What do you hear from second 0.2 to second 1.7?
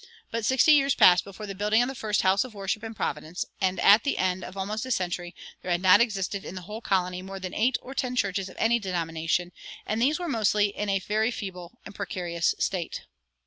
But sixty years passed before the